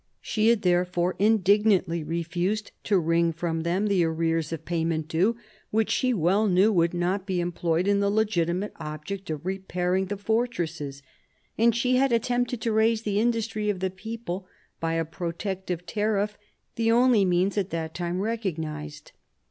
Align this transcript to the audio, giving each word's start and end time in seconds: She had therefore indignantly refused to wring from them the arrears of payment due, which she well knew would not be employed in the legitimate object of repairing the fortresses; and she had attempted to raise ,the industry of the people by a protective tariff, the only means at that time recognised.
She 0.19 0.47
had 0.47 0.63
therefore 0.63 1.13
indignantly 1.19 2.03
refused 2.03 2.71
to 2.85 2.97
wring 2.97 3.31
from 3.31 3.61
them 3.61 3.85
the 3.85 4.03
arrears 4.03 4.51
of 4.51 4.65
payment 4.65 5.07
due, 5.07 5.37
which 5.69 5.91
she 5.91 6.11
well 6.11 6.47
knew 6.47 6.73
would 6.73 6.95
not 6.95 7.27
be 7.27 7.39
employed 7.39 7.87
in 7.87 7.99
the 7.99 8.09
legitimate 8.09 8.73
object 8.77 9.29
of 9.29 9.45
repairing 9.45 10.07
the 10.07 10.17
fortresses; 10.17 11.03
and 11.55 11.75
she 11.75 11.97
had 11.97 12.11
attempted 12.11 12.61
to 12.61 12.71
raise 12.71 13.03
,the 13.03 13.19
industry 13.19 13.69
of 13.69 13.79
the 13.79 13.91
people 13.91 14.47
by 14.79 14.93
a 14.93 15.05
protective 15.05 15.85
tariff, 15.85 16.35
the 16.77 16.91
only 16.91 17.23
means 17.23 17.55
at 17.55 17.69
that 17.69 17.93
time 17.93 18.21
recognised. 18.21 19.11